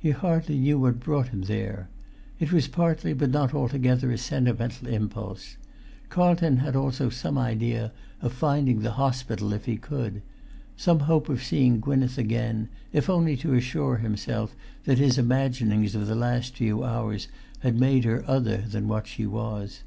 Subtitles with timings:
[0.00, 1.88] He hardly knew what brought him there.
[2.40, 5.58] It was partly, but not altogether, a sentimental impulse.
[6.08, 10.22] Carlton had also some idea of finding the hospital if he could,
[10.76, 14.56] some hope of seeing Gwynneth again, if only to assure himself
[14.86, 17.28] that his imaginings of the last few hours
[17.60, 19.82] had made her other than what she was.